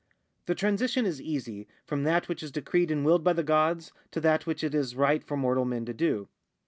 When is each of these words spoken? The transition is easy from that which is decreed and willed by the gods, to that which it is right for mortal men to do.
The 0.47 0.55
transition 0.55 1.05
is 1.05 1.21
easy 1.21 1.67
from 1.85 2.05
that 2.05 2.27
which 2.27 2.41
is 2.41 2.51
decreed 2.51 2.89
and 2.89 3.05
willed 3.05 3.23
by 3.23 3.33
the 3.33 3.43
gods, 3.43 3.91
to 4.09 4.21
that 4.21 4.47
which 4.47 4.63
it 4.63 4.73
is 4.73 4.95
right 4.95 5.23
for 5.23 5.37
mortal 5.37 5.63
men 5.65 5.85
to 5.85 5.93
do. 5.93 6.27